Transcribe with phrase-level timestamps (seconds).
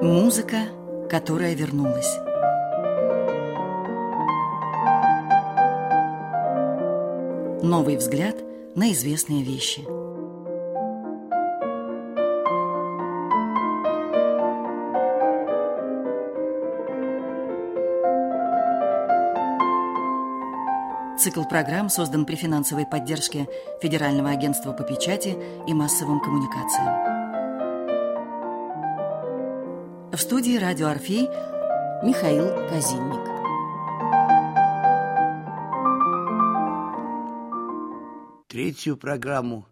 [0.00, 0.58] Музыка,
[1.10, 2.18] которая вернулась.
[7.64, 8.36] Новый взгляд
[8.76, 9.82] на известные вещи.
[21.18, 23.48] Цикл программ создан при финансовой поддержке
[23.82, 25.36] Федерального агентства по печати
[25.66, 27.17] и массовым коммуникациям.
[30.28, 31.26] Студии «Радио Орфей»
[32.02, 33.24] Михаил Казинник.
[38.46, 39.66] Третью программу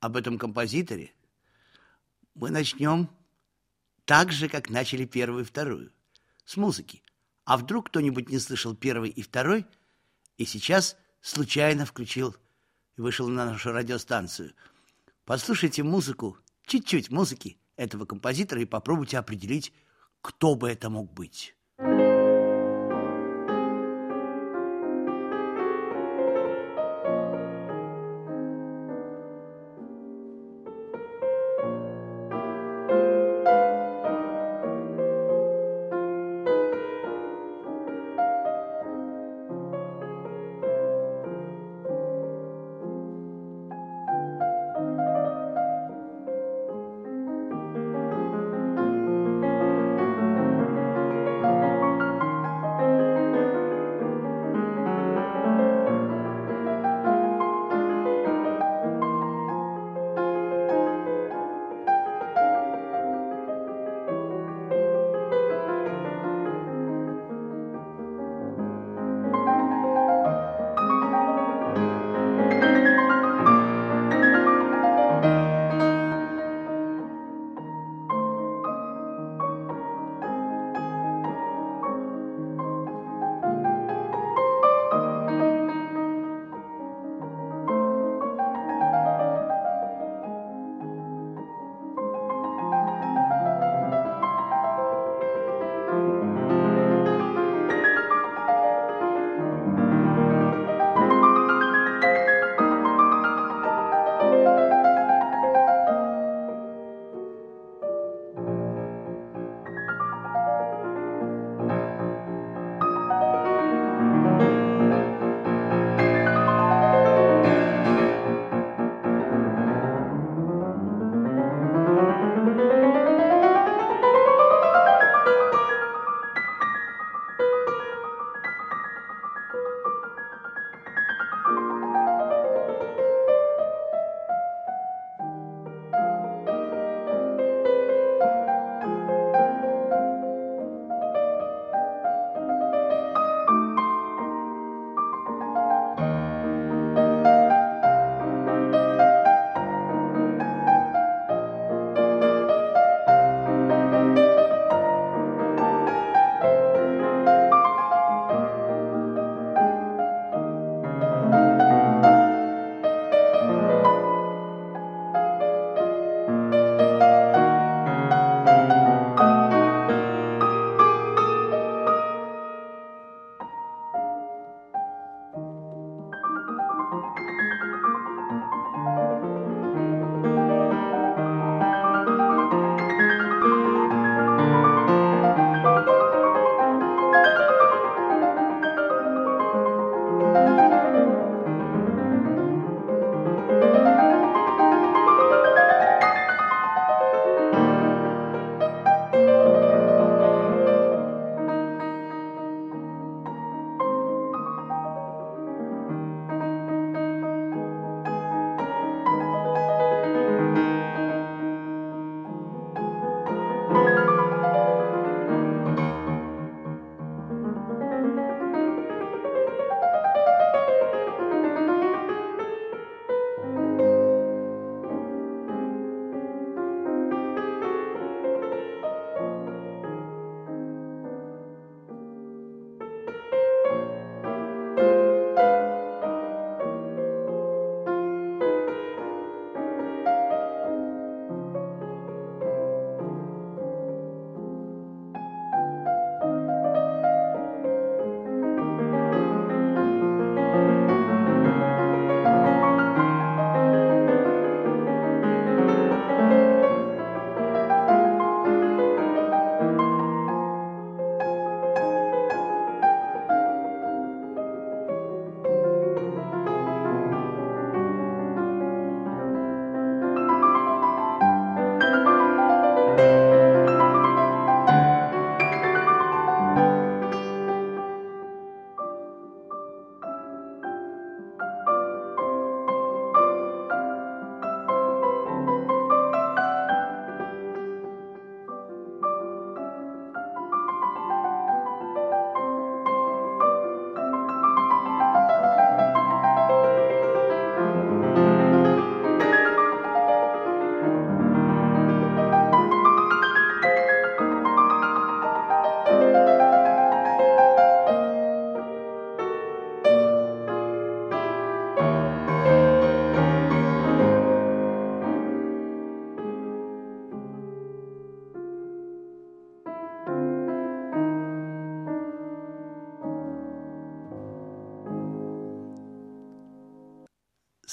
[0.00, 1.14] об этом композиторе
[2.34, 3.08] мы начнем
[4.04, 5.90] так же, как начали первую и вторую,
[6.44, 7.02] с музыки.
[7.46, 9.64] А вдруг кто-нибудь не слышал первый и второй,
[10.36, 12.36] и сейчас случайно включил
[12.98, 14.52] и вышел на нашу радиостанцию.
[15.24, 16.36] Послушайте музыку,
[16.66, 19.72] чуть-чуть музыки, этого композитора и попробуйте определить,
[20.26, 21.55] кто бы это мог быть.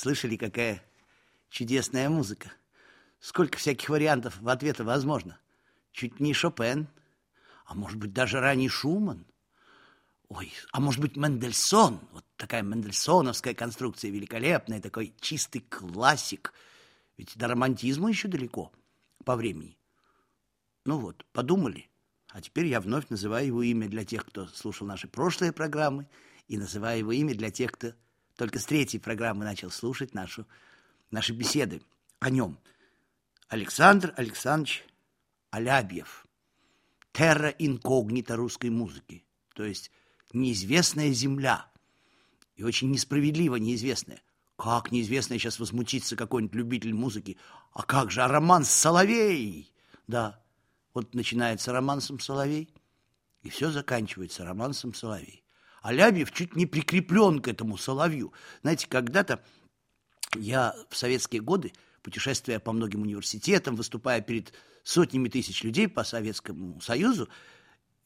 [0.03, 0.83] Слышали, какая
[1.49, 2.51] чудесная музыка?
[3.21, 5.39] Сколько всяких вариантов в ответа возможно?
[5.93, 6.89] Чуть не Шопен,
[7.65, 9.25] а может быть даже ранний Шуман.
[10.27, 16.53] Ой, а может быть Мендельсон, вот такая мендельсоновская конструкция великолепная, такой чистый классик.
[17.15, 18.73] Ведь до романтизма еще далеко
[19.23, 19.77] по времени.
[20.83, 21.89] Ну вот, подумали.
[22.27, 26.09] А теперь я вновь называю его имя для тех, кто слушал наши прошлые программы,
[26.49, 27.93] и называю его имя для тех, кто
[28.35, 30.47] только с третьей программы начал слушать нашу,
[31.11, 31.81] наши беседы
[32.19, 32.57] о нем.
[33.47, 34.85] Александр Александрович
[35.51, 36.25] Алябьев.
[37.11, 39.23] Терра инкогнита русской музыки.
[39.53, 39.91] То есть
[40.33, 41.67] неизвестная земля.
[42.55, 44.21] И очень несправедливо неизвестная.
[44.55, 47.37] Как неизвестная сейчас возмутится какой-нибудь любитель музыки?
[47.73, 49.71] А как же, а роман Соловей?
[50.07, 50.43] Да,
[50.93, 52.69] вот начинается романсом Соловей,
[53.41, 55.42] и все заканчивается романсом Соловей.
[55.83, 58.31] А Лябьев чуть не прикреплен к этому Соловью.
[58.61, 59.43] Знаете, когда-то
[60.33, 64.53] я в советские годы, путешествуя по многим университетам, выступая перед
[64.83, 67.27] сотнями тысяч людей по Советскому Союзу,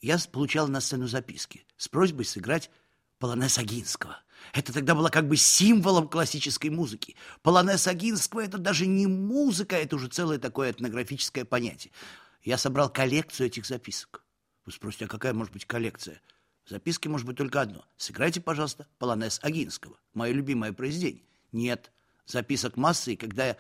[0.02, 2.72] я получал на сцену записки с просьбой сыграть
[3.20, 4.24] полонез Агинского.
[4.54, 7.16] Это тогда было как бы символом классической музыки.
[7.44, 11.94] Полонез Агинского– это даже не музыка, это уже целое такое этнографическое понятие.
[12.42, 14.24] Я собрал коллекцию этих записок.
[14.66, 16.22] Вы спросите, а какая может быть коллекция?
[16.68, 17.86] В записке может быть только одно.
[17.96, 19.98] Сыграйте, пожалуйста, полонез Агинского.
[20.14, 21.24] Мое любимое произведение.
[21.54, 21.94] Нет,
[22.25, 23.58] записок массы, и когда я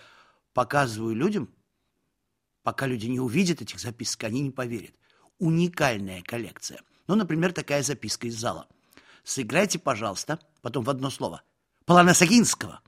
[0.53, 1.49] показываю людям,
[2.63, 4.93] пока люди не увидят этих записок, они не поверят
[5.39, 6.81] уникальная коллекция.
[7.07, 8.67] Ну, например, такая записка из зала.
[9.23, 11.43] Сыграйте, пожалуйста, потом в одно слово,
[11.85, 12.81] Полонесагинского.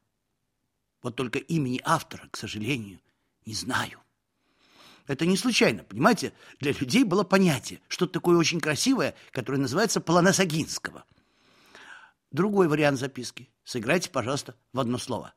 [1.02, 3.00] Вот только имени автора, к сожалению,
[3.46, 4.02] не знаю.
[5.10, 6.34] Это не случайно, понимаете?
[6.60, 11.04] Для людей было понятие, что-то такое очень красивое, которое называется Полонесагинского.
[12.30, 13.50] Другой вариант записки.
[13.64, 15.34] Сыграйте, пожалуйста, в одно слово.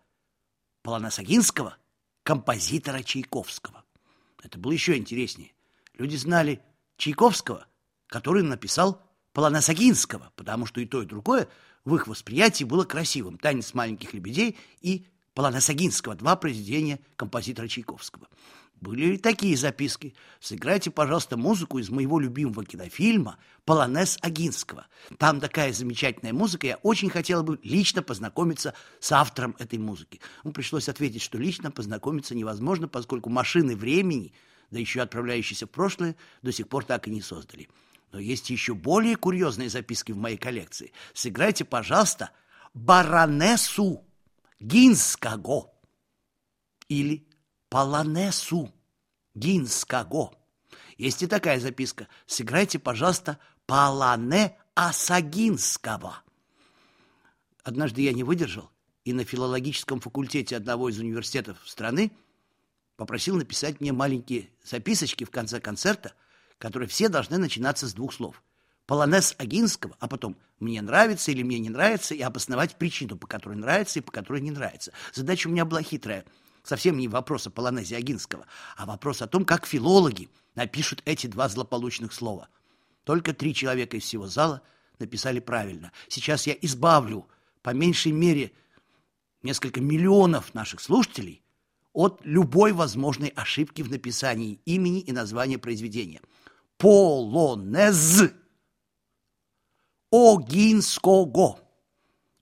[0.83, 1.79] Полонесагинского,
[2.23, 3.83] композитора Чайковского.
[4.43, 5.53] Это было еще интереснее.
[5.95, 6.61] Люди знали
[6.99, 7.67] Чайковского,
[8.09, 9.01] который написал
[9.33, 11.49] Полоносагинского, потому что и то, и другое
[11.87, 13.39] в их восприятии было красивым.
[13.39, 18.29] «Танец маленьких лебедей» и Полоносагинского, два произведения композитора Чайковского.
[18.83, 20.15] Были ли такие записки?
[20.41, 24.87] Сыграйте, пожалуйста, музыку из моего любимого кинофильма «Полонез Агинского».
[25.19, 30.21] Там такая замечательная музыка, я очень хотела бы лично познакомиться с автором этой музыки.
[30.43, 34.35] Ну, пришлось ответить, что лично познакомиться невозможно, поскольку машины времени–
[34.73, 37.69] да еще отправляющиеся в прошлое, до сих пор так и не создали.
[38.11, 40.93] Но есть еще более курьезные записки в моей коллекции.
[41.13, 42.31] Сыграйте, пожалуйста,
[42.73, 44.03] баронессу
[44.61, 45.71] Гинскаго
[46.89, 47.27] или
[47.73, 48.71] полонесу
[49.35, 50.33] Гинскаго.
[50.99, 52.07] Есть и такая записка.
[52.27, 56.23] Сыграйте, пожалуйста, Полоне Асагинского.
[57.65, 58.71] Однажды я не выдержал
[59.07, 62.13] и на филологическом факультете одного из университетов страны
[62.97, 66.13] попросил написать мне маленькие записочки в конце концерта,
[66.59, 68.43] которые все должны начинаться с двух слов.
[68.85, 73.57] Полонез Агинского, а потом «мне нравится» или «мне не нравится» и обосновать причину, по которой
[73.57, 74.93] нравится и по которой не нравится.
[75.15, 76.27] Задача у меня была хитрая.
[76.63, 81.49] Совсем не вопрос о полонезе Агинского, а вопрос о том, как филологи напишут эти два
[81.49, 82.49] злополучных слова.
[83.05, 84.63] Только три человека из всего зала
[84.99, 85.93] написали правильно.
[86.09, 87.27] Сейчас я избавлю,
[87.63, 88.53] по меньшей мере,
[89.43, 91.43] несколько миллионов наших слушателей
[91.93, 96.21] от любой возможной ошибки в написании имени и названия произведения.
[96.79, 98.23] Полонез
[100.13, 101.59] Огинского.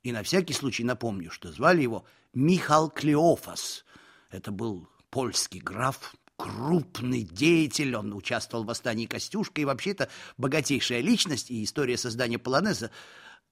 [0.03, 3.85] И на всякий случай напомню, что звали его Михал Клеофас.
[4.31, 10.09] Это был польский граф, крупный деятель, он участвовал в восстании Костюшка и вообще-то
[10.39, 12.91] богатейшая личность, и история создания полонеза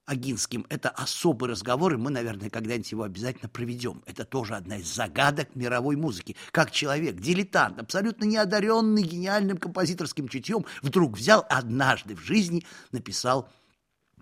[0.07, 4.03] Агинским, это особый разговор, и мы, наверное, когда-нибудь его обязательно проведем.
[4.07, 6.35] Это тоже одна из загадок мировой музыки.
[6.51, 13.51] Как человек, дилетант, абсолютно неодаренный гениальным композиторским чутьем, вдруг взял однажды в жизни, написал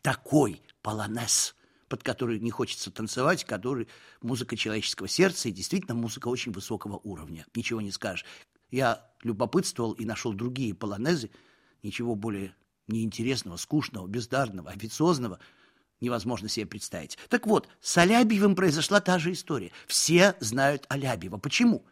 [0.02, 1.54] такой полонез,
[1.88, 3.88] под который не хочется танцевать, который
[4.22, 7.46] музыка человеческого сердца и действительно музыка очень высокого уровня.
[7.54, 8.24] Ничего не скажешь.
[8.70, 11.30] Я любопытствовал и нашел другие полонезы,
[11.82, 12.54] ничего более
[12.88, 15.38] неинтересного, скучного, бездарного, официозного–
[16.00, 17.18] невозможно себе представить.
[17.28, 19.72] Так вот, с Алябьевым произошла та же история.
[19.86, 21.38] Все знают Алябьева.
[21.38, 21.84] Почему?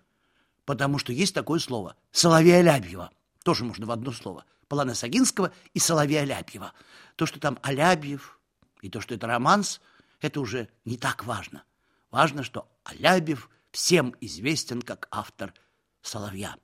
[0.65, 3.11] Потому что есть такое слово «Соловей Алябьева».
[3.43, 4.45] Тоже можно в одно слово.
[4.69, 6.73] Полана Сагинского и Соловей Алябьева.
[7.17, 8.39] То, что там Алябьев,
[8.85, 9.81] и то, что это романс,
[10.21, 11.65] это уже не так важно.
[12.11, 15.55] Важно, что Алябьев всем известен как автор
[16.03, 16.57] «Соловья».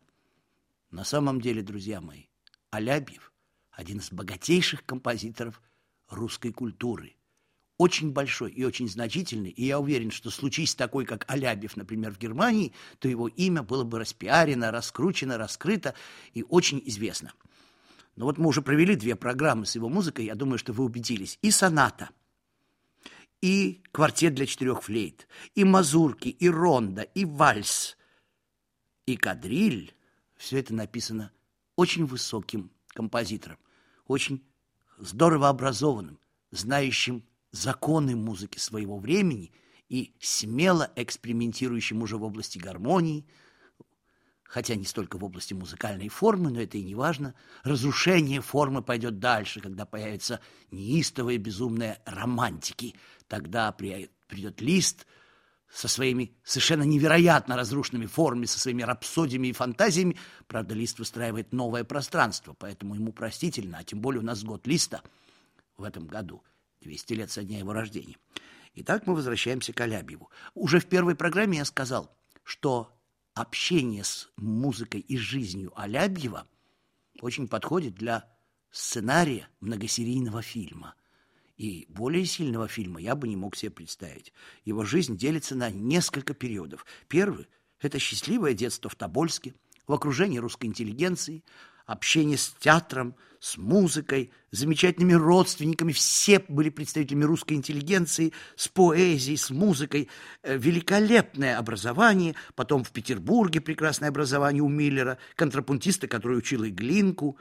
[0.91, 2.25] На самом деле, друзья мои,
[2.71, 3.33] Алябьев–
[3.71, 5.63] один из богатейших композиторов
[6.11, 7.17] русской культуры–
[7.79, 12.19] очень большой и очень значительный, и я уверен, что случись такой, как Алябьев, например, в
[12.19, 15.95] Германии, то его имя было бы распиарено, раскручено, раскрыто
[16.35, 17.33] и очень известно.
[18.21, 21.39] Но вот мы уже провели две программы с его музыкой, я думаю, что вы убедились.
[21.41, 22.11] И соната,
[23.41, 27.97] и квартет для четырех флейт, и мазурки, и ронда, и вальс,
[29.07, 29.95] и кадриль.
[30.37, 31.33] Все это написано
[31.77, 33.57] очень высоким композитором,
[34.07, 34.45] очень
[34.99, 36.19] здорово образованным,
[36.51, 39.51] знающим законы музыки своего времени
[39.89, 43.27] и смело экспериментирующим уже в области гармонии,
[44.51, 47.35] хотя не столько в области музыкальной формы, но это и не важно.
[47.63, 50.41] Разрушение формы пойдет дальше, когда появятся
[50.73, 52.97] неистовые безумные романтики.
[53.29, 55.07] Тогда придет лист
[55.73, 60.17] со своими совершенно невероятно разрушенными формами, со своими рапсодиями и фантазиями.
[60.49, 65.01] Правда, лист выстраивает новое пространство, поэтому ему простительно, а тем более у нас год листа
[65.77, 66.43] в этом году,
[66.81, 68.17] 200 лет со дня его рождения.
[68.75, 70.29] Итак, мы возвращаемся к Алябьеву.
[70.55, 72.97] Уже в первой программе я сказал, что
[73.41, 76.47] общение с музыкой и жизнью Алябьева
[77.21, 78.29] очень подходит для
[78.71, 80.95] сценария многосерийного фильма.
[81.57, 84.33] И более сильного фильма я бы не мог себе представить.
[84.65, 86.87] Его жизнь делится на несколько периодов.
[87.09, 87.49] Первый–
[87.81, 89.55] это счастливое детство в Тобольске,
[89.87, 91.45] в окружении русской интеллигенции–
[91.91, 95.93] общение с театром, с музыкой, с замечательными родственниками.
[95.93, 100.09] Все были представителями русской интеллигенции, с поэзией, с музыкой.
[100.43, 102.37] Э, великолепное образование.
[102.55, 107.37] Потом в Петербурге прекрасное образование у Миллера, контрапунтиста, который учил и Глинку.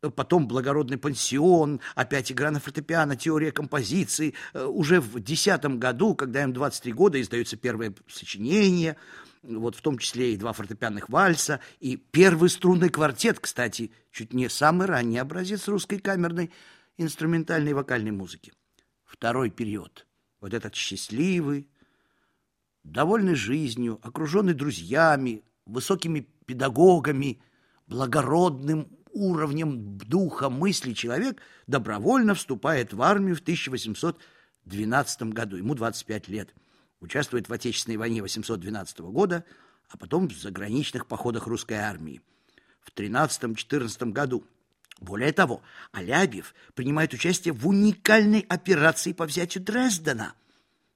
[0.00, 4.34] Потом благородный пансион, опять игра на фортепиано, теория композиции.
[4.54, 8.96] Э, уже в десятом году, когда им 23 года, издаются первые сочинения–
[9.42, 14.48] вот в том числе и два фортепианных вальса, и первый струнный квартет, кстати, чуть не
[14.48, 16.50] самый ранний образец русской камерной
[16.98, 18.52] инструментальной и вокальной музыки.
[19.04, 20.06] Второй период,
[20.40, 21.68] вот этот счастливый,
[22.84, 27.40] довольный жизнью, окруженный друзьями, высокими педагогами,
[27.86, 36.54] благородным уровнем духа, мысли человек добровольно вступает в армию в 1812 году, ему 25 лет–
[37.00, 39.44] участвует в Отечественной войне 812 года,
[39.88, 42.20] а потом в заграничных походах русской армии
[42.80, 44.44] в 13-14 году.
[45.00, 45.62] Более того,
[45.92, 50.34] Алябьев принимает участие в уникальной операции по взятию Дрездена,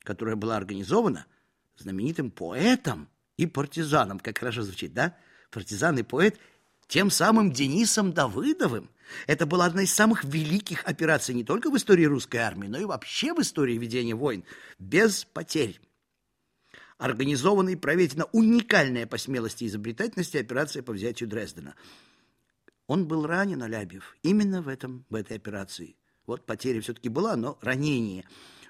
[0.02, 1.26] которая была организована
[1.76, 4.20] знаменитым поэтом и партизаном.
[4.20, 5.16] Как хорошо звучит, да?
[5.50, 6.38] Партизан и поэт
[6.86, 8.90] тем самым Денисом Давыдовым.
[9.26, 12.84] Это была одна из самых великих операций не только в истории русской армии, но и
[12.84, 14.44] вообще в истории ведения войн
[14.78, 15.80] без потерь
[16.98, 21.74] организована и проведена уникальная по смелости и изобретательности операция по взятию Дрездена.
[22.86, 25.96] Он был ранен, Алябьев, именно в, этом, в этой операции.
[26.26, 28.24] Вот потеря все-таки была, но ранение.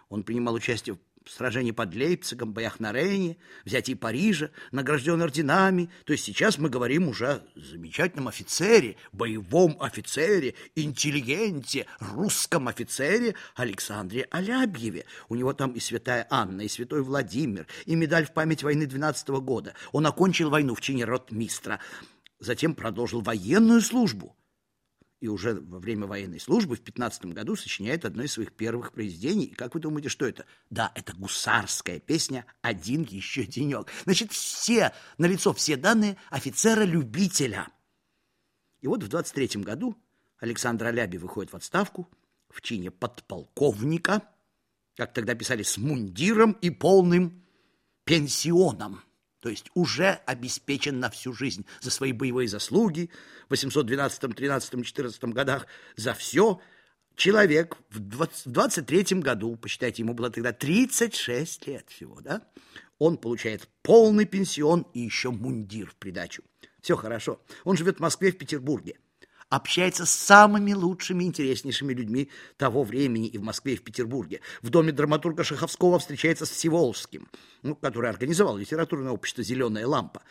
[0.08, 0.98] Он принимал участие в
[1.30, 5.90] сражении под Лейпцигом, боях на Рейне, взятии Парижа, награжден орденами.
[6.04, 14.26] То есть сейчас мы говорим уже о замечательном офицере, боевом офицере, интеллигенте, русском офицере Александре
[14.30, 15.06] Алябьеве.
[15.28, 19.28] У него там и святая Анна, и святой Владимир, и медаль в память войны 12
[19.30, 19.74] -го года.
[19.92, 21.80] Он окончил войну в чине ротмистра,
[22.38, 24.36] затем продолжил военную службу
[25.24, 29.46] и уже во время военной службы в 15 году сочиняет одно из своих первых произведений.
[29.46, 30.44] И как вы думаете, что это?
[30.68, 33.88] Да, это гусарская песня «Один еще денек».
[34.04, 37.68] Значит, все, налицо все данные офицера-любителя.
[38.82, 39.96] И вот в 23 году
[40.40, 42.06] Александр Аляби выходит в отставку
[42.50, 44.28] в чине подполковника,
[44.94, 47.46] как тогда писали, с мундиром и полным
[48.04, 49.00] пенсионом
[49.44, 53.10] то есть уже обеспечен на всю жизнь за свои боевые заслуги
[53.46, 56.62] в 812, 13, 14 годах, за все.
[57.14, 62.40] Человек в 23 году, посчитайте, ему было тогда 36 лет всего, да?
[62.98, 66.42] Он получает полный пенсион и еще мундир в придачу.
[66.80, 67.38] Все хорошо.
[67.64, 68.96] Он живет в Москве, в Петербурге
[69.56, 74.40] общается с самыми лучшими, интереснейшими людьми того времени и в Москве, и в Петербурге.
[74.62, 77.28] В доме драматурга Шаховского встречается с Всеволжским,
[77.62, 80.22] ну, который организовал литературное общество «Зеленая лампа».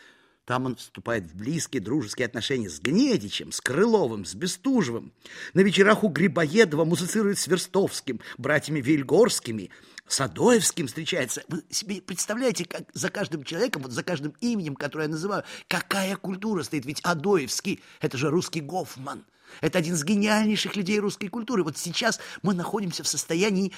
[0.44, 5.12] Там он вступает в близкие дружеские отношения с Гнедичем, с Крыловым, с Бестужевым.
[5.54, 9.70] На вечерах у Грибоедова музыцирует с Верстовским, братьями Вильгорскими–
[10.06, 11.42] с Адоевским встречается.
[11.48, 16.16] Вы себе представляете, как за каждым человеком, вот за каждым именем, которое я называю, какая
[16.16, 16.84] культура стоит?
[16.84, 19.24] Ведь Адоевский– это же русский Гофман.
[19.60, 21.64] Это один из гениальнейших людей русской культуры.
[21.64, 23.72] Вот сейчас мы находимся в состоянии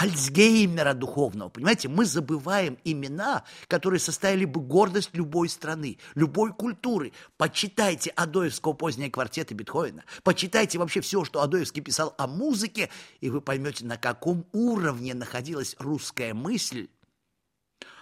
[0.00, 1.50] Альцгеймера духовного.
[1.50, 7.12] Понимаете, мы забываем имена, которые составили бы гордость любой страны, любой культуры.
[7.36, 12.88] Почитайте Адоевского позднего квартета Бетховена, почитайте вообще все, что Адоевский писал о музыке,
[13.20, 16.88] и вы поймете, на каком уровне находилась русская мысль.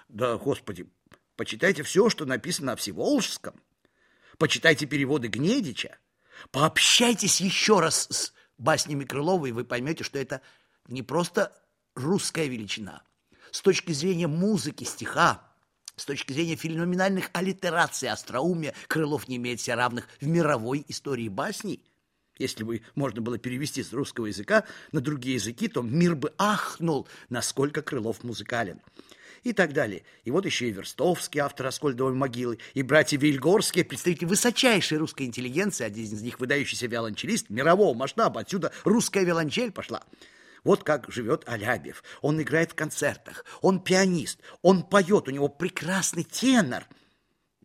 [0.08, 0.88] Да, господи,
[1.34, 3.60] почитайте все, что написано о Всеволжском,
[4.38, 5.98] почитайте переводы Гнедича,
[6.52, 10.42] пообщайтесь еще раз с баснями Крылова, и вы поймете, что это
[10.86, 11.52] не просто
[11.98, 13.02] русская величина.
[13.50, 15.42] С точки зрения музыки, стиха,
[15.96, 21.82] с точки зрения феноменальных аллитераций, остроумия, Крылов не имеет себе равных в мировой истории басней.
[22.38, 27.08] Если бы можно было перевести с русского языка на другие языки, то мир бы ахнул,
[27.28, 28.80] насколько Крылов музыкален
[29.42, 30.04] и так далее.
[30.24, 35.84] И вот еще и Верстовский, автор «Аскольдовой могилы», и братья Вильгорские, представители высочайшей русской интеллигенции,
[35.84, 40.02] один из них выдающийся виолончелист мирового масштаба, отсюда русская виолончель пошла.
[40.64, 42.02] Вот как живет Алябьев.
[42.20, 46.86] Он играет в концертах, он пианист, он поет, у него прекрасный тенор.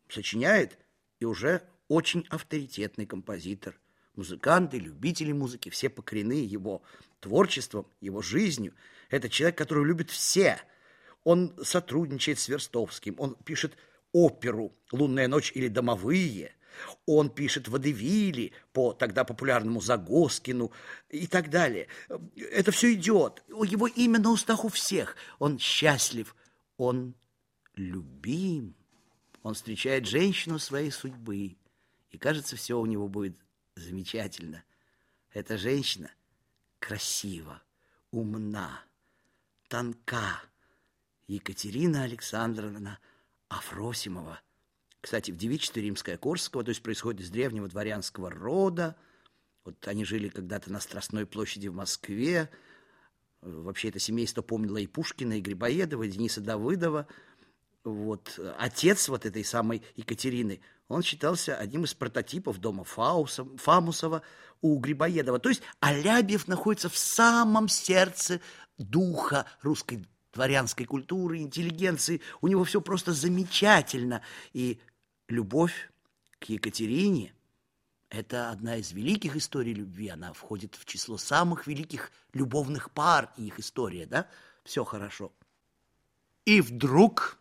[0.09, 0.77] Сочиняет
[1.19, 3.79] и уже очень авторитетный композитор.
[4.15, 6.83] Музыканты, любители музыки, все покорены его
[7.19, 8.75] творчеством, его жизнью.
[9.09, 10.61] Это человек, которого любят все–
[11.23, 13.77] он сотрудничает с Верстовским, он пишет
[14.11, 16.53] оперу «Лунная ночь» или «Домовые»,
[17.05, 20.71] он пишет водевили по тогда популярному Загоскину
[21.09, 21.87] и так далее.
[22.51, 23.43] Это все идет.
[23.47, 25.15] Его имя на устах у всех.
[25.39, 26.35] Он счастлив,
[26.77, 27.15] он
[27.75, 28.75] любим.
[29.41, 31.57] Он встречает женщину своей судьбы.
[32.11, 33.35] И кажется, все у него будет
[33.75, 34.63] замечательно.
[35.31, 36.11] Эта женщина
[36.79, 37.61] красива,
[38.11, 38.83] умна,
[39.67, 40.41] тонка,
[41.27, 42.99] Екатерина Александровна
[43.49, 44.41] Афросимова.
[45.03, 48.95] Кстати, в девичестве римское-корского, то есть происходит из древнего дворянского рода.
[49.65, 52.49] Вот они жили когда-то на Страстной площади в Москве.
[53.41, 57.07] Вообще это семейство помнило и Пушкина, и Грибоедова, и Дениса Давыдова.
[57.83, 64.21] Вот отец вот этой самой Екатерины, он считался одним из прототипов дома Фауса, Фамусова
[64.61, 65.37] у Грибоедова.
[65.39, 68.39] То есть Алябьев находится в самом сердце
[68.77, 72.21] духа русской дворянской культуры, интеллигенции.
[72.39, 74.21] У него все просто замечательно.
[74.53, 74.79] И
[75.33, 75.91] любовь
[76.39, 77.33] к Екатерине–
[78.13, 80.09] это одна из великих историй любви.
[80.09, 84.27] Она входит в число самых великих любовных пар и их история, да?
[84.63, 85.31] Все хорошо.
[86.45, 87.39] И вдруг...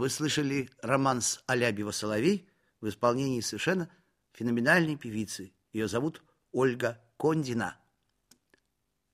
[0.00, 2.48] вы слышали романс Алябьева «Соловей»
[2.80, 3.90] в исполнении совершенно
[4.32, 5.52] феноменальной певицы.
[5.74, 7.78] Ее зовут Ольга Кондина.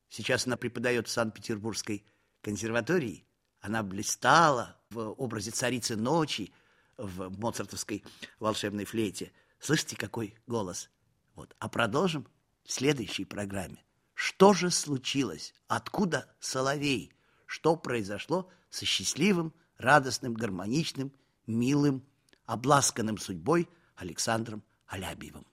[0.08, 2.06] Сейчас она преподает в Санкт-Петербургской
[2.40, 3.26] консерватории.
[3.58, 6.52] Она блистала в образе царицы ночи
[6.96, 8.04] в моцартовской
[8.38, 9.32] волшебной флейте.
[9.58, 10.88] Слышите, какой голос?
[11.34, 11.56] Вот.
[11.58, 12.28] А продолжим
[12.62, 13.84] в следующей программе.
[14.14, 15.52] Что же случилось?
[15.66, 17.12] Откуда соловей?
[17.44, 21.12] Что произошло со счастливым радостным, гармоничным,
[21.46, 22.04] милым,
[22.44, 25.46] обласканным судьбой Александром Алябьевым.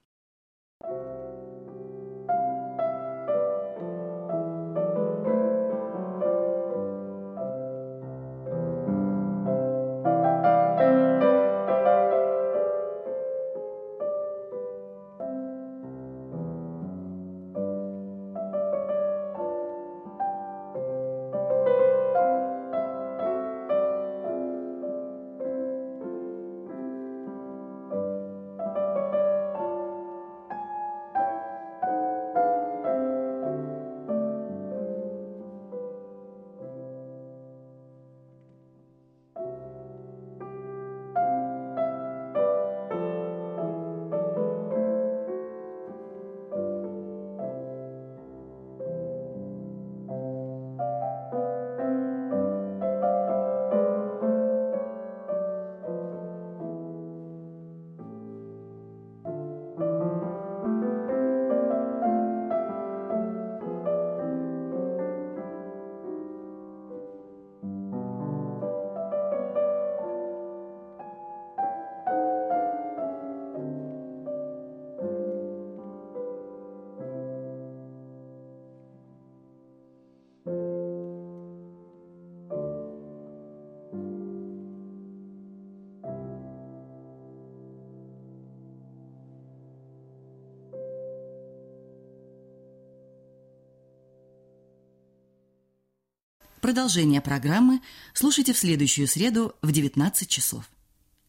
[96.64, 97.82] Продолжение программы
[98.14, 100.64] слушайте в следующую среду в 19 часов.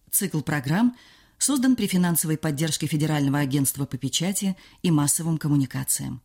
[0.09, 0.95] Цикл программ
[1.37, 6.21] создан при финансовой поддержке Федерального агентства по печати и массовым коммуникациям.